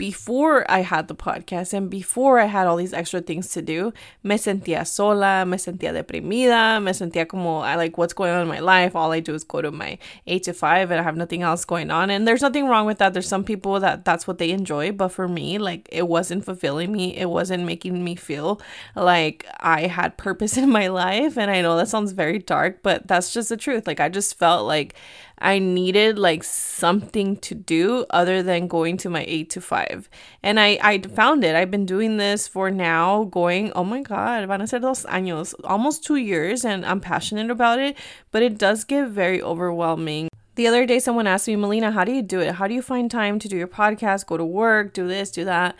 before 0.02 0.68
I 0.68 0.80
had 0.80 1.06
the 1.06 1.14
podcast 1.14 1.72
and 1.72 1.88
before 1.88 2.40
I 2.40 2.46
had 2.46 2.66
all 2.66 2.74
these 2.74 2.92
extra 2.92 3.20
things 3.20 3.50
to 3.50 3.62
do, 3.62 3.92
me 4.24 4.34
sentía 4.34 4.84
sola, 4.84 5.44
me 5.46 5.58
sentía 5.58 5.92
deprimida, 5.92 6.82
me 6.82 6.90
sentía 6.90 7.28
como 7.28 7.60
I 7.60 7.76
like 7.76 7.96
what's 7.96 8.12
going 8.12 8.32
on 8.32 8.42
in 8.42 8.48
my 8.48 8.58
life. 8.58 8.96
All 8.96 9.12
I 9.12 9.20
do 9.20 9.32
is 9.32 9.44
go 9.44 9.62
to 9.62 9.70
my 9.70 9.98
8 10.26 10.42
to 10.42 10.54
5 10.54 10.90
and 10.90 10.98
I 10.98 11.04
have 11.04 11.16
nothing 11.16 11.42
else 11.42 11.64
going 11.64 11.92
on. 11.92 12.10
And 12.10 12.26
there's 12.26 12.42
nothing 12.42 12.66
wrong 12.66 12.84
with 12.84 12.98
that. 12.98 13.12
There's 13.12 13.28
some 13.28 13.44
people 13.44 13.78
that 13.78 14.04
that's 14.04 14.26
what 14.26 14.38
they 14.38 14.50
enjoy, 14.50 14.90
but 14.90 15.10
for 15.10 15.28
me, 15.28 15.58
like 15.58 15.88
it 15.92 16.08
wasn't 16.08 16.44
fulfilling 16.44 16.90
me. 16.90 17.16
It 17.16 17.30
wasn't 17.30 17.62
making 17.64 18.02
me 18.02 18.16
feel 18.16 18.60
like 18.96 19.46
I 19.60 19.86
had 19.86 20.16
purpose 20.16 20.56
in 20.62 20.68
my 20.68 20.88
life. 20.88 21.38
And 21.38 21.48
I 21.48 21.62
know 21.62 21.76
that 21.76 21.86
sounds 21.86 22.10
very 22.10 22.40
dark, 22.40 22.80
but 22.82 23.06
that's 23.06 23.32
just 23.32 23.50
the 23.50 23.56
truth. 23.56 23.86
Like 23.86 24.00
I 24.00 24.08
just 24.08 24.36
felt 24.36 24.66
like 24.66 24.96
I 25.42 25.58
needed 25.58 26.18
like 26.18 26.44
something 26.44 27.36
to 27.38 27.54
do 27.54 28.06
other 28.10 28.42
than 28.42 28.68
going 28.68 28.96
to 28.98 29.10
my 29.10 29.24
8 29.26 29.50
to 29.50 29.60
5. 29.60 30.08
And 30.42 30.60
I 30.60 30.78
I 30.80 30.98
found 31.00 31.42
it. 31.44 31.56
I've 31.56 31.70
been 31.70 31.84
doing 31.84 32.16
this 32.16 32.46
for 32.46 32.70
now 32.70 33.24
going, 33.24 33.72
oh 33.72 33.84
my 33.84 34.02
god, 34.02 34.46
van 34.46 34.60
a 34.60 34.66
ser 34.66 34.78
dos 34.78 35.04
años, 35.06 35.52
almost 35.64 36.04
2 36.04 36.16
years 36.16 36.64
and 36.64 36.86
I'm 36.86 37.00
passionate 37.00 37.50
about 37.50 37.80
it, 37.80 37.96
but 38.30 38.42
it 38.42 38.56
does 38.56 38.84
get 38.84 39.08
very 39.08 39.42
overwhelming. 39.42 40.28
The 40.54 40.68
other 40.68 40.86
day 40.86 41.00
someone 41.00 41.26
asked 41.26 41.48
me, 41.48 41.56
"Melina, 41.56 41.90
how 41.90 42.04
do 42.04 42.12
you 42.12 42.22
do 42.22 42.40
it? 42.40 42.54
How 42.54 42.68
do 42.68 42.74
you 42.74 42.82
find 42.82 43.10
time 43.10 43.38
to 43.40 43.48
do 43.48 43.56
your 43.56 43.68
podcast, 43.68 44.26
go 44.26 44.36
to 44.36 44.44
work, 44.44 44.94
do 44.94 45.08
this, 45.08 45.30
do 45.30 45.44
that?" 45.44 45.74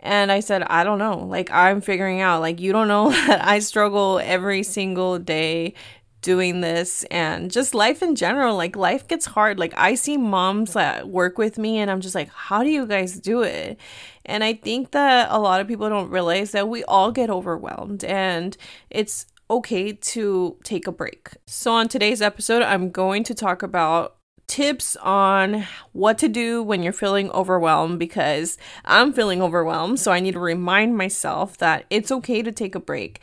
And 0.00 0.30
I 0.30 0.40
said, 0.40 0.62
I 0.62 0.84
don't 0.84 0.98
know. 0.98 1.18
Like, 1.18 1.50
I'm 1.50 1.80
figuring 1.80 2.20
out. 2.20 2.40
Like, 2.40 2.60
you 2.60 2.72
don't 2.72 2.88
know 2.88 3.10
that 3.26 3.44
I 3.44 3.58
struggle 3.58 4.20
every 4.22 4.62
single 4.62 5.18
day 5.18 5.74
doing 6.20 6.60
this 6.60 7.04
and 7.04 7.50
just 7.50 7.74
life 7.74 8.02
in 8.02 8.16
general 8.16 8.56
like 8.56 8.76
life 8.76 9.06
gets 9.06 9.26
hard. 9.26 9.58
Like 9.58 9.74
i 9.76 9.94
see 9.94 10.16
moms 10.16 10.72
that 10.72 11.08
work 11.08 11.38
with 11.38 11.58
me 11.58 11.78
and 11.78 11.90
i'm 11.90 12.00
just 12.00 12.14
like 12.14 12.28
how 12.30 12.62
do 12.62 12.70
you 12.70 12.86
guys 12.86 13.20
do 13.20 13.42
it? 13.42 13.78
And 14.24 14.42
i 14.42 14.54
think 14.54 14.90
that 14.92 15.28
a 15.30 15.38
lot 15.38 15.60
of 15.60 15.68
people 15.68 15.88
don't 15.88 16.10
realize 16.10 16.52
that 16.52 16.68
we 16.68 16.84
all 16.84 17.12
get 17.12 17.30
overwhelmed 17.30 18.04
and 18.04 18.56
it's 18.90 19.26
okay 19.50 19.92
to 19.92 20.56
take 20.62 20.86
a 20.86 20.92
break. 20.92 21.30
So 21.46 21.72
on 21.72 21.88
today's 21.88 22.20
episode 22.20 22.62
i'm 22.62 22.90
going 22.90 23.24
to 23.24 23.34
talk 23.34 23.62
about 23.62 24.16
tips 24.48 24.96
on 24.96 25.66
what 25.92 26.18
to 26.18 26.28
do 26.28 26.62
when 26.62 26.82
you're 26.82 26.92
feeling 26.92 27.30
overwhelmed 27.32 27.98
because 27.98 28.56
I'm 28.84 29.12
feeling 29.12 29.42
overwhelmed. 29.42 30.00
So 30.00 30.10
I 30.10 30.20
need 30.20 30.32
to 30.32 30.40
remind 30.40 30.96
myself 30.96 31.58
that 31.58 31.84
it's 31.90 32.10
okay 32.10 32.42
to 32.42 32.50
take 32.50 32.74
a 32.74 32.80
break 32.80 33.20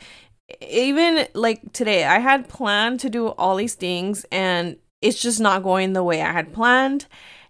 even 0.60 1.26
like 1.34 1.72
today, 1.72 2.04
I 2.04 2.18
had 2.18 2.48
planned 2.48 3.00
to 3.00 3.10
do 3.10 3.28
all 3.28 3.56
these 3.56 3.74
things 3.74 4.24
and 4.30 4.76
it's 5.02 5.20
just 5.20 5.40
not 5.40 5.62
going 5.62 5.92
the 5.92 6.04
way 6.04 6.22
I 6.22 6.32
had 6.32 6.52
planned. 6.52 7.06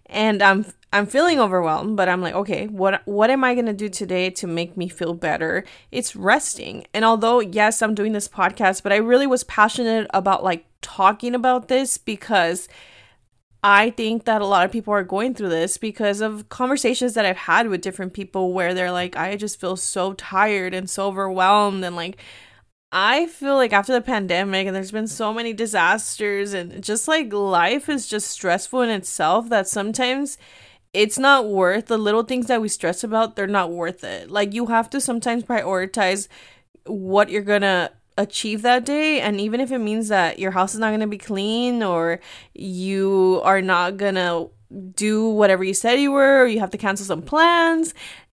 And 0.07 0.41
I'm 0.41 0.65
I'm 0.93 1.05
feeling 1.05 1.37
overwhelmed, 1.39 1.97
but 1.97 2.07
I'm 2.07 2.21
like, 2.21 2.33
okay, 2.33 2.67
what 2.67 3.01
what 3.05 3.29
am 3.29 3.43
I 3.43 3.53
going 3.53 3.65
to 3.65 3.73
do 3.73 3.89
today 3.89 4.29
to 4.31 4.47
make 4.47 4.77
me 4.77 4.87
feel 4.87 5.13
better? 5.13 5.65
It's 5.91 6.15
resting. 6.15 6.85
And 6.93 7.03
although 7.03 7.39
yes, 7.39 7.81
I'm 7.81 7.95
doing 7.95 8.13
this 8.13 8.27
podcast, 8.27 8.83
but 8.83 8.93
I 8.93 8.97
really 8.97 9.27
was 9.27 9.43
passionate 9.43 10.07
about 10.13 10.43
like 10.43 10.65
talking 10.81 11.35
about 11.35 11.67
this 11.67 11.97
because 11.97 12.69
I 13.63 13.89
think 13.89 14.25
that 14.25 14.41
a 14.41 14.45
lot 14.45 14.65
of 14.65 14.71
people 14.71 14.93
are 14.93 15.03
going 15.03 15.33
through 15.33 15.49
this 15.49 15.77
because 15.77 16.21
of 16.21 16.47
conversations 16.47 17.15
that 17.15 17.25
I've 17.25 17.37
had 17.37 17.67
with 17.67 17.81
different 17.81 18.13
people 18.13 18.53
where 18.53 18.73
they're 18.73 18.91
like, 18.91 19.17
I 19.17 19.35
just 19.35 19.59
feel 19.59 19.75
so 19.75 20.13
tired 20.13 20.73
and 20.73 20.89
so 20.89 21.07
overwhelmed 21.07 21.83
and 21.83 21.95
like 21.95 22.17
I 22.91 23.27
feel 23.27 23.55
like 23.55 23.73
after 23.73 23.91
the 23.91 24.01
pandemic 24.01 24.65
and 24.65 24.75
there's 24.75 24.91
been 24.91 25.07
so 25.07 25.33
many 25.33 25.51
disasters 25.51 26.53
and 26.53 26.81
just 26.81 27.07
like 27.07 27.33
life 27.33 27.89
is 27.89 28.07
just 28.07 28.29
stressful 28.29 28.81
in 28.81 28.89
itself 28.89 29.49
that 29.49 29.67
sometimes 29.67 30.37
it's 30.93 31.19
not 31.19 31.49
worth 31.49 31.87
the 31.87 31.97
little 31.97 32.23
things 32.23 32.47
that 32.47 32.61
we 32.61 32.69
stress 32.69 33.03
about, 33.03 33.35
they're 33.35 33.45
not 33.45 33.71
worth 33.71 34.03
it. 34.03 34.31
Like 34.31 34.53
you 34.53 34.67
have 34.67 34.89
to 34.91 35.01
sometimes 35.01 35.43
prioritize 35.43 36.29
what 36.85 37.29
you're 37.29 37.41
going 37.41 37.61
to 37.61 37.91
achieve 38.17 38.61
that 38.61 38.85
day 38.85 39.19
and 39.19 39.39
even 39.39 39.59
if 39.59 39.71
it 39.71 39.77
means 39.77 40.07
that 40.07 40.39
your 40.39 40.51
house 40.51 40.73
is 40.73 40.79
not 40.79 40.89
going 40.89 41.01
to 41.01 41.07
be 41.07 41.17
clean 41.17 41.83
or 41.83 42.19
you 42.55 43.41
are 43.43 43.61
not 43.61 43.97
going 43.97 44.15
to 44.15 44.49
do 44.95 45.29
whatever 45.29 45.63
you 45.63 45.73
said 45.73 45.99
you 45.99 46.11
were 46.11 46.43
or 46.43 46.47
you 46.47 46.59
have 46.59 46.71
to 46.71 46.77
cancel 46.77 47.05
some 47.05 47.21
plans, 47.21 47.93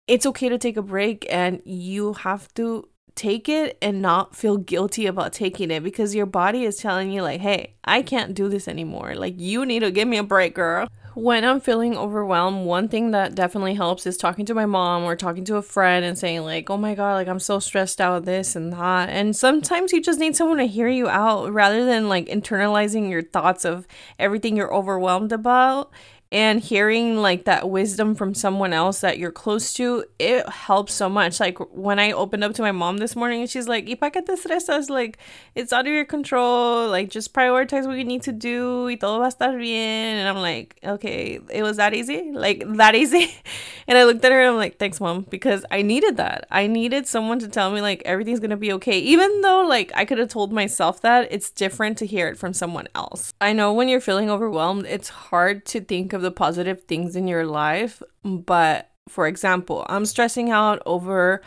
it's 0.08 0.26
okay 0.26 0.50
to 0.50 0.58
take 0.58 0.76
a 0.76 0.82
break 0.82 1.26
and 1.30 1.62
you 1.66 2.14
have 2.14 2.52
to 2.56 2.90
take 3.20 3.50
it 3.50 3.78
and 3.82 4.02
not 4.02 4.34
feel 4.34 4.56
guilty 4.58 5.06
about 5.06 5.34
taking 5.34 5.72
it 5.72 5.84
because 5.84 6.16
your 6.16 6.26
body 6.26 6.64
is 6.64 6.78
telling 6.78 7.12
you, 7.12 7.22
like, 7.22 7.42
hey, 7.42 7.74
I 7.84 8.02
can't 8.02 8.34
do 8.34 8.48
this 8.48 8.68
anymore. 8.68 9.14
Like, 9.16 9.36
you 9.38 9.66
need 9.66 9.82
to 9.82 9.92
give 9.92 10.08
me 10.08 10.18
a 10.18 10.24
break, 10.24 10.56
girl. 10.56 10.88
When 11.16 11.44
I'm 11.44 11.60
feeling 11.60 11.98
overwhelmed, 11.98 12.66
one 12.66 12.88
thing 12.88 13.12
that 13.12 13.36
definitely 13.36 13.74
helps 13.74 14.08
is 14.08 14.16
talking 14.16 14.46
to 14.46 14.54
my 14.54 14.66
mom 14.66 15.04
or 15.04 15.18
talking 15.18 15.44
to 15.46 15.58
a 15.58 15.62
friend 15.62 16.06
and 16.06 16.18
saying, 16.18 16.44
like, 16.44 16.70
oh 16.70 16.78
my 16.78 16.96
God, 16.96 17.16
like, 17.16 17.28
I'm 17.28 17.40
so 17.40 17.60
stressed 17.60 18.00
out, 18.00 18.24
this 18.24 18.56
and 18.56 18.72
that. 18.72 19.10
And 19.10 19.36
sometimes 19.36 19.92
you 19.92 20.02
just 20.02 20.20
need 20.20 20.38
someone 20.38 20.60
to 20.60 20.68
hear 20.68 20.88
you 20.88 21.10
out 21.10 21.52
rather 21.52 21.86
than 21.86 22.08
like 22.08 22.28
internalizing 22.28 23.10
your 23.10 23.24
thoughts 23.24 23.66
of 23.66 23.86
everything 24.18 24.56
you're 24.56 24.74
overwhelmed 24.74 25.34
about 25.34 25.92
and 26.32 26.60
hearing 26.60 27.18
like 27.18 27.46
that 27.46 27.70
wisdom 27.70 28.14
from 28.14 28.36
someone 28.36 28.72
else 28.72 29.02
that 29.02 29.18
you're 29.18 29.32
close 29.32 29.74
to 29.74 30.06
it 30.20 30.48
helps 30.48 30.94
so 30.94 31.10
much. 31.10 31.40
Like 31.40 31.58
when 31.76 31.98
i 31.98 32.12
opened 32.12 32.44
up 32.44 32.54
to 32.56 32.62
my 32.62 32.72
mom 32.72 32.98
this 32.98 33.16
morning 33.16 33.42
and 33.42 33.50
she's 33.50 33.68
like 33.68 33.88
y 33.88 33.96
pa 33.96 34.10
que 34.12 34.22
te 34.22 34.94
like 34.94 35.18
it's 35.56 35.74
out 35.74 35.88
of 35.88 35.92
your 35.92 36.06
control. 36.06 36.88
Like 36.88 37.10
just 37.10 37.34
prioritize 37.34 37.88
what 37.88 37.98
you 37.98 38.04
need 38.04 38.22
to 38.24 38.32
do 38.32 38.86
y 38.86 38.96
todo 38.96 39.18
va 39.20 39.26
a 39.26 39.28
estar 39.30 39.58
bien. 39.58 40.18
And 40.18 40.28
i'm 40.28 40.38
like 40.42 40.78
okay 40.84 41.40
it 41.50 41.64
was 41.64 41.78
that 41.78 41.96
easy? 41.96 42.32
Like 42.32 42.64
that 42.78 42.96
easy? 42.96 43.34
And 43.88 43.98
i 43.98 44.04
looked 44.04 44.24
at 44.24 44.32
her 44.32 44.40
and 44.40 44.52
i'm 44.52 44.58
like 44.58 44.78
thanks 44.78 45.02
mom 45.02 45.26
because 45.32 45.66
i 45.72 45.82
needed 45.82 46.18
that. 46.18 46.46
I 46.52 46.68
needed 46.68 47.08
someone 47.08 47.40
to 47.40 47.48
tell 47.48 47.72
me 47.72 47.82
like 47.82 48.04
everything's 48.06 48.40
gonna 48.40 48.56
be 48.56 48.72
okay. 48.74 49.00
Even 49.00 49.42
though 49.42 49.66
like 49.66 49.92
i 49.96 50.06
could 50.06 50.20
have 50.20 50.30
told 50.30 50.54
myself 50.54 51.02
that 51.02 51.28
it's 51.32 51.50
different 51.50 51.98
to 51.98 52.06
hear 52.06 52.28
it 52.28 52.38
from 52.38 52.54
someone 52.54 52.88
else. 52.94 53.34
I 53.42 53.54
know 53.54 53.74
when 53.74 53.88
you're 53.90 54.00
feeling 54.00 54.30
overwhelmed 54.30 54.86
it's 54.86 55.10
hard 55.10 55.66
to 55.74 55.82
think 55.82 56.14
of 56.14 56.19
of 56.20 56.24
the 56.24 56.32
positive 56.32 56.84
things 56.84 57.16
in 57.16 57.28
your 57.28 57.46
life. 57.46 58.04
But 58.24 58.92
for 59.08 59.26
example, 59.26 59.86
I'm 59.90 60.06
stressing 60.06 60.52
out 60.52 60.84
over, 60.86 61.42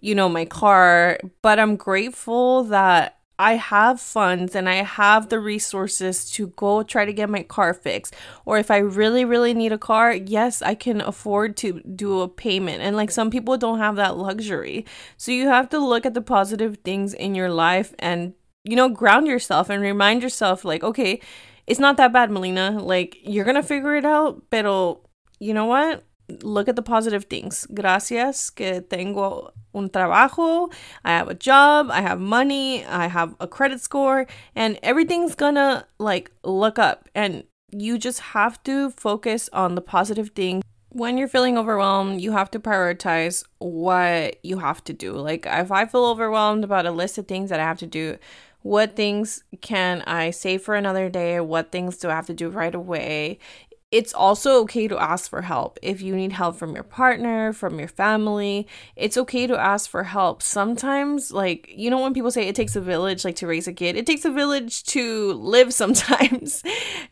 you 0.00 0.14
know, 0.14 0.28
my 0.28 0.46
car, 0.46 1.20
but 1.42 1.58
I'm 1.58 1.76
grateful 1.76 2.64
that 2.64 3.18
I 3.38 3.56
have 3.56 4.00
funds 4.00 4.54
and 4.54 4.68
I 4.68 4.76
have 4.76 5.28
the 5.28 5.40
resources 5.40 6.30
to 6.32 6.48
go 6.48 6.82
try 6.82 7.04
to 7.04 7.12
get 7.12 7.28
my 7.28 7.42
car 7.42 7.74
fixed. 7.74 8.14
Or 8.46 8.58
if 8.58 8.70
I 8.70 8.78
really, 8.78 9.24
really 9.24 9.52
need 9.54 9.72
a 9.72 9.78
car, 9.78 10.12
yes, 10.12 10.62
I 10.62 10.74
can 10.74 11.00
afford 11.00 11.56
to 11.58 11.80
do 11.80 12.20
a 12.20 12.28
payment. 12.28 12.80
And 12.80 12.96
like 12.96 13.10
some 13.10 13.30
people 13.30 13.58
don't 13.58 13.80
have 13.80 13.96
that 13.96 14.16
luxury. 14.16 14.86
So 15.16 15.32
you 15.32 15.48
have 15.48 15.68
to 15.70 15.78
look 15.78 16.06
at 16.06 16.14
the 16.14 16.22
positive 16.22 16.78
things 16.84 17.12
in 17.12 17.34
your 17.34 17.50
life 17.50 17.92
and, 17.98 18.34
you 18.64 18.76
know, 18.76 18.88
ground 18.88 19.26
yourself 19.26 19.68
and 19.70 19.82
remind 19.82 20.22
yourself, 20.22 20.64
like, 20.64 20.82
okay, 20.82 21.20
it's 21.66 21.80
not 21.80 21.96
that 21.96 22.12
bad, 22.12 22.30
Melina. 22.30 22.78
Like, 22.80 23.18
you're 23.22 23.44
gonna 23.44 23.62
figure 23.62 23.94
it 23.94 24.04
out, 24.04 24.42
pero 24.50 25.00
you 25.38 25.54
know 25.54 25.66
what? 25.66 26.04
Look 26.42 26.68
at 26.68 26.76
the 26.76 26.82
positive 26.82 27.24
things. 27.24 27.66
Gracias 27.74 28.48
que 28.50 28.80
tengo 28.80 29.52
un 29.74 29.90
trabajo, 29.90 30.72
I 31.04 31.10
have 31.10 31.28
a 31.28 31.34
job, 31.34 31.90
I 31.90 32.00
have 32.00 32.18
money, 32.18 32.84
I 32.86 33.08
have 33.08 33.34
a 33.40 33.46
credit 33.46 33.80
score, 33.80 34.26
and 34.54 34.78
everything's 34.82 35.34
gonna 35.34 35.86
like 35.98 36.30
look 36.42 36.78
up. 36.78 37.08
And 37.14 37.44
you 37.70 37.98
just 37.98 38.20
have 38.20 38.62
to 38.64 38.90
focus 38.90 39.50
on 39.52 39.74
the 39.74 39.82
positive 39.82 40.30
thing. 40.30 40.62
When 40.90 41.18
you're 41.18 41.28
feeling 41.28 41.58
overwhelmed, 41.58 42.20
you 42.20 42.32
have 42.32 42.50
to 42.52 42.60
prioritize 42.60 43.44
what 43.58 44.36
you 44.44 44.60
have 44.60 44.82
to 44.84 44.92
do. 44.92 45.12
Like, 45.12 45.44
if 45.44 45.72
I 45.72 45.86
feel 45.86 46.04
overwhelmed 46.04 46.62
about 46.62 46.86
a 46.86 46.92
list 46.92 47.18
of 47.18 47.26
things 47.26 47.50
that 47.50 47.58
I 47.58 47.64
have 47.64 47.80
to 47.80 47.86
do, 47.86 48.16
what 48.64 48.96
things 48.96 49.44
can 49.60 50.00
I 50.06 50.30
save 50.30 50.62
for 50.62 50.74
another 50.74 51.10
day? 51.10 51.38
What 51.38 51.70
things 51.70 51.98
do 51.98 52.08
I 52.08 52.14
have 52.14 52.26
to 52.28 52.32
do 52.32 52.48
right 52.48 52.74
away? 52.74 53.38
It's 53.90 54.14
also 54.14 54.58
okay 54.62 54.88
to 54.88 54.98
ask 54.98 55.28
for 55.28 55.42
help. 55.42 55.78
If 55.82 56.00
you 56.00 56.16
need 56.16 56.32
help 56.32 56.56
from 56.56 56.74
your 56.74 56.82
partner, 56.82 57.52
from 57.52 57.78
your 57.78 57.88
family, 57.88 58.66
it's 58.96 59.18
okay 59.18 59.46
to 59.46 59.56
ask 59.56 59.90
for 59.90 60.04
help. 60.04 60.40
Sometimes, 60.40 61.30
like, 61.30 61.70
you 61.76 61.90
know, 61.90 62.00
when 62.00 62.14
people 62.14 62.30
say 62.30 62.48
it 62.48 62.56
takes 62.56 62.74
a 62.74 62.80
village, 62.80 63.22
like 63.22 63.36
to 63.36 63.46
raise 63.46 63.68
a 63.68 63.72
kid, 63.74 63.96
it 63.96 64.06
takes 64.06 64.24
a 64.24 64.30
village 64.30 64.82
to 64.84 65.34
live 65.34 65.74
sometimes. 65.82 66.62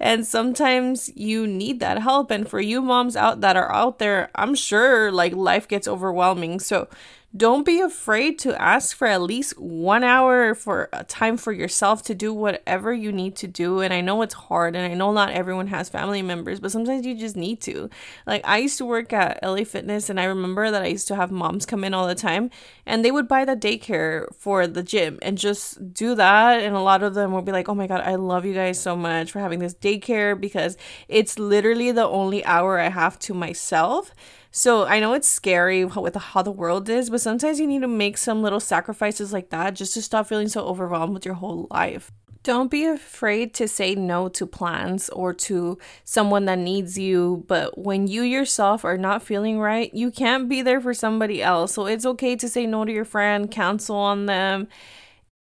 and 0.01 0.27
sometimes 0.27 1.15
you 1.15 1.47
need 1.47 1.81
that 1.81 1.99
help. 1.99 2.31
And 2.31 2.49
for 2.49 2.63
you 2.63 2.81
moms 2.81 3.15
out 3.15 3.43
that 3.43 3.57
are 3.57 3.71
out 3.71 3.99
there, 3.99 4.31
I'm 4.35 4.55
sure 4.55 5.13
like 5.13 5.35
life 5.35 5.69
gets 5.69 5.87
overwhelming. 5.87 6.61
So, 6.61 6.89
don't 7.35 7.65
be 7.65 7.81
afraid 7.81 8.39
to 8.41 8.61
ask 8.61 8.95
for 8.95 9.07
at 9.07 9.23
least 9.23 9.59
one 9.59 10.05
hour 10.05 10.55
for 10.55 10.91
a 10.93 11.03
time 11.03 11.39
for 11.39 11.51
yourself 11.51 12.03
to 12.03 12.15
do 12.15 12.33
whatever 12.33 12.93
you 12.93 13.11
need 13.11 13.37
to 13.37 13.49
do. 13.49 13.81
And 13.81 13.93
I 13.95 14.03
know 14.03 14.21
it's 14.21 14.35
hard, 14.35 14.77
and 14.77 14.91
I 14.91 14.95
know 14.95 15.13
not 15.13 15.31
everyone 15.31 15.69
has 15.69 15.89
family 15.89 16.21
members, 16.21 16.61
but 16.61 16.71
sometimes 16.71 17.07
you 17.07 17.15
just 17.15 17.35
need 17.35 17.63
to. 17.63 17.89
Like, 18.27 18.47
I 18.47 18.59
used 18.59 18.77
to 18.79 18.85
work 18.85 19.15
at 19.15 19.43
LA 19.43 19.65
Fitness, 19.65 20.11
and 20.11 20.21
I 20.21 20.25
remember 20.25 20.71
that 20.71 20.83
I 20.83 20.89
used 20.89 21.09
to 21.09 21.17
have 21.17 21.31
moms 21.31 21.65
come 21.65 21.85
in 21.85 21.95
all 21.95 22.07
the 22.07 22.15
time, 22.15 22.51
and 22.85 23.03
they 23.03 23.11
would 23.11 23.29
buy 23.29 23.47
the 23.47 23.57
daycare 23.57 24.27
for 24.37 24.67
the 24.67 24.83
gym 24.83 25.19
and 25.23 25.39
just 25.39 25.95
do 25.95 26.15
that. 26.15 26.61
And 26.61 26.77
a 26.77 26.81
lot 26.81 27.03
of 27.03 27.15
them 27.15 27.33
would 27.33 27.47
be 27.47 27.53
like, 27.53 27.69
Oh 27.69 27.75
my 27.75 27.87
God, 27.87 28.03
I 28.03 28.17
love 28.17 28.45
you 28.45 28.53
guys 28.53 28.79
so 28.79 28.95
much 28.95 29.33
for 29.33 29.39
having 29.39 29.59
this 29.59 29.75
daycare 29.75 30.39
because 30.39 30.77
it's 31.09 31.39
literally 31.39 31.93
the 31.93 32.07
only 32.07 32.45
hour 32.45 32.79
I 32.79 32.89
have 32.89 33.19
to 33.21 33.35
myself 33.35 34.13
So 34.55 34.85
I 34.85 35.01
know 35.01 35.15
it's 35.15 35.27
scary 35.27 35.83
with 35.87 36.15
how 36.15 36.43
the 36.43 36.51
world 36.51 36.87
is, 36.91 37.09
but 37.09 37.23
sometimes 37.23 37.59
you 37.59 37.67
need 37.67 37.81
to 37.81 37.89
make 37.89 38.19
some 38.19 38.43
little 38.43 38.61
sacrifices 38.61 39.33
like 39.33 39.49
that 39.49 39.75
just 39.75 39.95
to 39.95 40.03
stop 40.03 40.27
feeling 40.27 40.49
so 40.49 40.67
overwhelmed 40.67 41.15
with 41.15 41.25
your 41.25 41.37
whole 41.37 41.67
life. 41.71 42.13
Don't 42.43 42.71
be 42.71 42.85
afraid 42.85 43.55
to 43.55 43.67
say 43.67 43.95
no 43.95 44.29
to 44.29 44.47
plans 44.47 45.09
or 45.09 45.33
to 45.33 45.79
someone 46.05 46.45
that 46.45 46.59
needs 46.59 46.99
you, 46.99 47.45
but 47.49 47.79
when 47.79 48.09
you 48.09 48.23
yourself 48.23 48.85
are 48.85 48.99
not 48.99 49.23
feeling 49.23 49.59
right, 49.59 49.95
you 49.95 50.11
can't 50.11 50.51
be 50.51 50.61
there 50.61 50.83
for 50.83 50.93
somebody 50.93 51.43
else. 51.43 51.73
So 51.73 51.87
it's 51.87 52.05
okay 52.05 52.37
to 52.37 52.49
say 52.49 52.67
no 52.67 52.85
to 52.85 52.93
your 52.93 53.07
friend, 53.07 53.51
cancel 53.51 53.97
on 53.97 54.27
them 54.27 54.69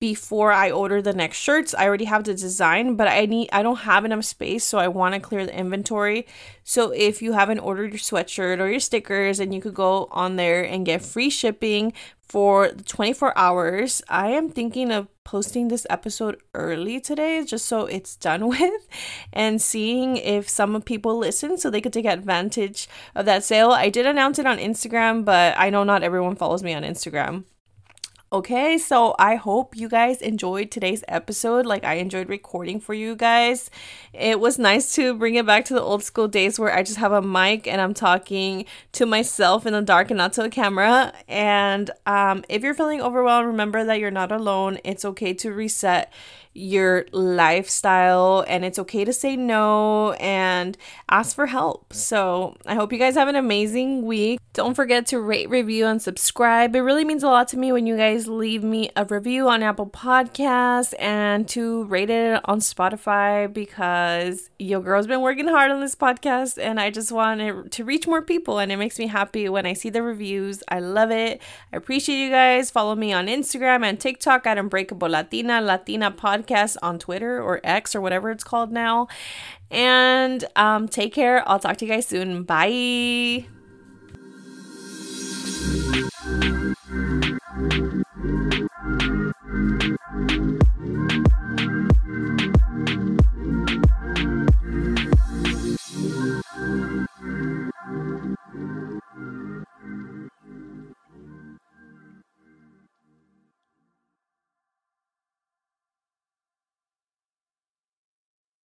before 0.00 0.50
I 0.50 0.71
order 0.71 1.02
the 1.02 1.12
next 1.12 1.37
shirts. 1.37 1.75
I 1.75 1.87
already 1.87 2.07
have 2.07 2.25
the 2.25 2.35
design, 2.35 2.97
but 2.97 3.07
I 3.07 3.26
need 3.26 3.50
I 3.52 3.62
don't 3.62 3.80
have 3.80 4.04
enough 4.04 4.25
space, 4.25 4.64
so 4.64 4.78
I 4.78 4.88
want 4.88 5.14
to 5.14 5.21
clear 5.21 5.45
the 5.45 5.57
inventory. 5.57 6.26
So 6.64 6.90
if 6.90 7.21
you 7.21 7.35
haven't 7.35 7.61
ordered 7.61 7.92
your 7.92 7.99
sweatshirt 7.99 8.59
or 8.59 8.69
your 8.69 8.80
stickers 8.80 9.38
and 9.38 9.54
you 9.54 9.61
could 9.61 9.75
go 9.75 10.09
on 10.11 10.37
there 10.37 10.62
and 10.62 10.87
get 10.87 11.02
free 11.02 11.28
shipping 11.30 11.92
for 12.30 12.69
24 12.69 13.37
hours. 13.37 14.02
I 14.09 14.28
am 14.28 14.50
thinking 14.50 14.92
of 14.92 15.09
posting 15.25 15.66
this 15.66 15.85
episode 15.90 16.40
early 16.54 17.00
today 17.00 17.45
just 17.45 17.66
so 17.66 17.87
it's 17.87 18.14
done 18.14 18.47
with 18.54 18.88
and 19.33 19.61
seeing 19.61 20.16
if 20.16 20.49
some 20.49 20.80
people 20.83 21.19
listen 21.19 21.59
so 21.59 21.69
they 21.69 21.80
could 21.80 21.92
take 21.92 22.07
advantage 22.07 22.88
of 23.16 23.26
that 23.26 23.42
sale. 23.42 23.73
I 23.73 23.90
did 23.90 24.07
announce 24.07 24.38
it 24.38 24.47
on 24.47 24.59
Instagram, 24.59 25.25
but 25.25 25.54
I 25.59 25.71
know 25.71 25.83
not 25.83 26.04
everyone 26.04 26.37
follows 26.37 26.62
me 26.62 26.73
on 26.73 26.85
Instagram. 26.85 27.45
Okay, 28.32 28.78
so 28.78 29.16
I 29.18 29.34
hope 29.34 29.76
you 29.76 29.88
guys 29.88 30.22
enjoyed 30.22 30.70
today's 30.70 31.02
episode 31.08 31.66
like 31.66 31.82
I 31.82 31.94
enjoyed 31.94 32.28
recording 32.28 32.78
for 32.78 32.95
you 32.95 33.16
guys. 33.16 33.71
It 34.12 34.38
was 34.38 34.56
nice 34.56 34.95
to 34.95 35.14
bring 35.14 35.34
it 35.34 35.45
back 35.45 35.64
to 35.64 35.75
the 35.75 35.82
old 35.82 36.04
school 36.04 36.28
days 36.28 36.56
where 36.56 36.73
I 36.73 36.84
just 36.84 36.99
have 36.99 37.10
a 37.10 37.23
mic 37.23 37.66
and 37.66 37.80
I'm 37.80 37.93
talking 37.93 38.66
to 38.93 39.04
myself 39.04 39.66
in 39.66 39.73
the 39.73 39.82
dark 39.82 40.12
and 40.12 40.19
not 40.19 40.32
to 40.34 40.45
a 40.45 40.49
camera. 40.49 41.12
And 41.26 41.90
um, 42.06 42.45
if 42.49 42.62
you're 42.62 42.73
feeling 42.73 43.00
overwhelmed, 43.00 43.49
remember 43.49 43.82
that 43.82 43.99
you're 43.99 44.12
not 44.12 44.30
alone. 44.30 44.78
It's 44.84 45.04
okay 45.04 45.34
to 45.34 45.52
reset 45.52 46.12
your 46.52 47.06
lifestyle 47.13 48.45
and 48.49 48.65
it's 48.65 48.78
okay 48.78 49.04
to 49.04 49.13
say 49.13 49.36
no 49.36 50.13
and 50.15 50.76
ask 51.08 51.34
for 51.34 51.47
help. 51.47 51.93
So, 51.93 52.56
I 52.67 52.75
hope 52.75 52.93
you 52.93 52.99
guys 52.99 53.15
have 53.15 53.28
an 53.28 53.36
amazing 53.36 54.02
week. 54.02 54.41
Don't 54.52 54.75
forget 54.75 55.06
to 55.06 55.21
rate, 55.21 55.49
review, 55.49 55.86
and 55.86 56.02
subscribe. 56.02 56.75
It 56.75 56.80
really 56.80 57.04
means 57.04 57.23
a 57.23 57.28
lot 57.28 57.47
to 57.49 57.56
me 57.56 57.71
when 57.71 57.86
you 57.86 57.97
guys 57.97 58.26
leave 58.26 58.65
me 58.65 58.91
a 58.97 59.04
review 59.04 59.49
on 59.49 59.63
Apple 59.63 59.86
Podcasts 59.86 60.93
and 60.99 61.49
to 61.50 61.84
rate 61.84 62.10
it 62.10 62.41
on 62.45 62.58
Spotify 62.58 63.52
because 63.52 64.50
your 64.58 64.80
girl's 64.80 65.06
been 65.06 65.21
working 65.21 65.47
hard 65.47 65.71
on 65.71 65.80
this 65.80 65.95
podcast 65.95 66.58
and 66.60 66.80
I 66.80 66.91
just 66.91 67.13
want 67.13 67.41
it 67.41 67.71
to 67.73 67.84
reach 67.84 68.08
more 68.08 68.23
people 68.23 68.58
and 68.58 68.73
it 68.73 68.76
makes 68.76 68.99
me 68.99 69.06
happy 69.06 69.49
when 69.49 69.67
I 69.67 69.73
see 69.73 69.89
the 69.89 70.02
reviews. 70.02 70.65
I 70.69 70.80
love 70.80 71.13
it. 71.13 71.41
I 71.73 71.76
appreciate 71.76 72.19
you 72.19 72.30
guys. 72.30 72.71
Follow 72.71 72.97
me 72.97 73.13
on 73.13 73.28
Instagram 73.28 73.84
and 73.84 74.00
TikTok 74.00 74.47
at 74.47 74.58
Unbreakable 74.58 75.08
Latina, 75.08 75.60
Latina 75.60 76.10
podcast 76.43 76.76
on 76.83 76.99
Twitter 76.99 77.41
or 77.41 77.61
X 77.65 77.95
or 77.95 78.00
whatever 78.00 78.31
it's 78.31 78.45
called 78.45 78.73
now. 78.73 79.09
And 79.71 80.45
um, 80.57 80.89
take 80.89 81.15
care. 81.15 81.49
I'll 81.49 81.59
talk 81.59 81.76
to 81.79 81.87
you 81.87 81.93
guys 81.93 82.07
soon. 82.07 82.43
Bye. 82.45 83.47